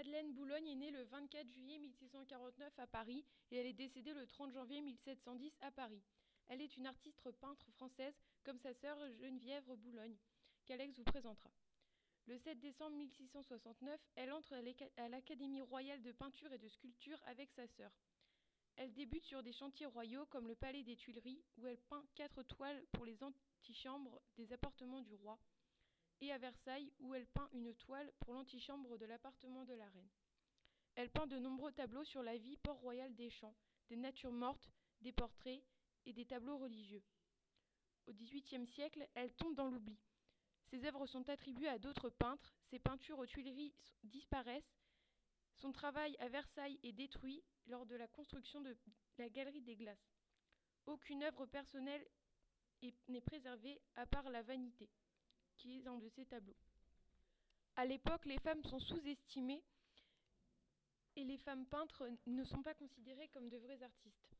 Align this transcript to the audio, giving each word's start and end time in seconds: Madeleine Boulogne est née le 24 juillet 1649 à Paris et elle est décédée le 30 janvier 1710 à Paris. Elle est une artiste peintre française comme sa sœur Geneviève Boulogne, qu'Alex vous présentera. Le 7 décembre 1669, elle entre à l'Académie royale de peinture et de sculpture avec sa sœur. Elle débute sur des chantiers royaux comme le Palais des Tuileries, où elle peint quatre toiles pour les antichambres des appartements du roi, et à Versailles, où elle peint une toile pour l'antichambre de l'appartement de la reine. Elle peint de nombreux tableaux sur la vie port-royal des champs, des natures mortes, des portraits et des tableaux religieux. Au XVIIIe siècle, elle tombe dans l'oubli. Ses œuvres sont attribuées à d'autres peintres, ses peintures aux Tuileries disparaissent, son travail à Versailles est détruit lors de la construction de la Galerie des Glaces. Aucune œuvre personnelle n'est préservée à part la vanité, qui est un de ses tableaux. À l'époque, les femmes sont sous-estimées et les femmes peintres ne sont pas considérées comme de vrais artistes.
Madeleine 0.00 0.32
Boulogne 0.32 0.66
est 0.66 0.76
née 0.76 0.90
le 0.92 1.02
24 1.02 1.50
juillet 1.50 1.78
1649 1.78 2.78
à 2.78 2.86
Paris 2.86 3.22
et 3.50 3.56
elle 3.58 3.66
est 3.66 3.74
décédée 3.74 4.14
le 4.14 4.26
30 4.26 4.50
janvier 4.50 4.80
1710 4.80 5.52
à 5.60 5.70
Paris. 5.70 6.00
Elle 6.48 6.62
est 6.62 6.74
une 6.78 6.86
artiste 6.86 7.30
peintre 7.32 7.70
française 7.72 8.14
comme 8.42 8.58
sa 8.58 8.72
sœur 8.72 8.96
Geneviève 9.20 9.70
Boulogne, 9.76 10.16
qu'Alex 10.64 10.96
vous 10.96 11.04
présentera. 11.04 11.52
Le 12.24 12.38
7 12.38 12.58
décembre 12.60 12.96
1669, 12.96 14.00
elle 14.16 14.32
entre 14.32 14.54
à 14.96 15.08
l'Académie 15.10 15.60
royale 15.60 16.00
de 16.00 16.12
peinture 16.12 16.50
et 16.50 16.58
de 16.58 16.68
sculpture 16.68 17.20
avec 17.26 17.50
sa 17.52 17.66
sœur. 17.66 17.92
Elle 18.76 18.94
débute 18.94 19.26
sur 19.26 19.42
des 19.42 19.52
chantiers 19.52 19.84
royaux 19.84 20.24
comme 20.30 20.48
le 20.48 20.54
Palais 20.54 20.82
des 20.82 20.96
Tuileries, 20.96 21.44
où 21.58 21.66
elle 21.66 21.76
peint 21.76 22.06
quatre 22.14 22.42
toiles 22.44 22.86
pour 22.92 23.04
les 23.04 23.22
antichambres 23.22 24.18
des 24.38 24.50
appartements 24.54 25.02
du 25.02 25.14
roi, 25.14 25.38
et 26.20 26.32
à 26.32 26.38
Versailles, 26.38 26.92
où 27.00 27.14
elle 27.14 27.26
peint 27.26 27.48
une 27.52 27.74
toile 27.74 28.12
pour 28.20 28.34
l'antichambre 28.34 28.98
de 28.98 29.06
l'appartement 29.06 29.64
de 29.64 29.74
la 29.74 29.88
reine. 29.88 30.08
Elle 30.94 31.10
peint 31.10 31.26
de 31.26 31.38
nombreux 31.38 31.72
tableaux 31.72 32.04
sur 32.04 32.22
la 32.22 32.36
vie 32.36 32.56
port-royal 32.58 33.14
des 33.14 33.30
champs, 33.30 33.54
des 33.88 33.96
natures 33.96 34.32
mortes, 34.32 34.70
des 35.00 35.12
portraits 35.12 35.62
et 36.04 36.12
des 36.12 36.26
tableaux 36.26 36.58
religieux. 36.58 37.02
Au 38.06 38.12
XVIIIe 38.12 38.66
siècle, 38.66 39.08
elle 39.14 39.32
tombe 39.34 39.54
dans 39.54 39.68
l'oubli. 39.68 39.98
Ses 40.70 40.84
œuvres 40.84 41.06
sont 41.06 41.28
attribuées 41.28 41.68
à 41.68 41.78
d'autres 41.78 42.10
peintres, 42.10 42.54
ses 42.70 42.78
peintures 42.78 43.18
aux 43.18 43.26
Tuileries 43.26 43.74
disparaissent, 44.04 44.80
son 45.60 45.72
travail 45.72 46.16
à 46.20 46.28
Versailles 46.28 46.78
est 46.82 46.92
détruit 46.92 47.42
lors 47.66 47.84
de 47.84 47.94
la 47.94 48.08
construction 48.08 48.60
de 48.62 48.74
la 49.18 49.28
Galerie 49.28 49.60
des 49.60 49.76
Glaces. 49.76 50.16
Aucune 50.86 51.22
œuvre 51.22 51.44
personnelle 51.44 52.06
n'est 53.08 53.20
préservée 53.20 53.80
à 53.94 54.06
part 54.06 54.30
la 54.30 54.42
vanité, 54.42 54.88
qui 55.60 55.78
est 55.78 55.86
un 55.86 55.98
de 55.98 56.08
ses 56.08 56.24
tableaux. 56.24 56.56
À 57.76 57.84
l'époque, 57.84 58.24
les 58.24 58.38
femmes 58.38 58.64
sont 58.64 58.80
sous-estimées 58.80 59.62
et 61.16 61.24
les 61.24 61.38
femmes 61.38 61.66
peintres 61.66 62.08
ne 62.26 62.44
sont 62.44 62.62
pas 62.62 62.74
considérées 62.74 63.28
comme 63.28 63.48
de 63.48 63.58
vrais 63.58 63.82
artistes. 63.82 64.36